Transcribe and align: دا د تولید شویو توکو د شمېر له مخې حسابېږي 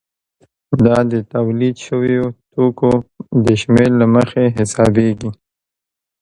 دا 0.85 0.97
د 1.11 1.13
تولید 1.33 1.75
شویو 1.85 2.25
توکو 2.51 2.91
د 3.45 3.47
شمېر 3.61 3.89
له 4.01 4.05
مخې 4.15 4.45
حسابېږي 4.57 5.31